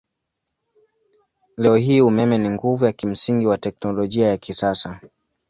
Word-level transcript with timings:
Leo 1.57 1.75
hii 1.75 2.01
umeme 2.01 2.37
ni 2.37 2.49
nguvu 2.49 2.85
ya 2.85 2.91
kimsingi 2.91 3.47
wa 3.47 3.57
teknolojia 3.57 4.27
ya 4.27 4.37
kisasa. 4.37 4.99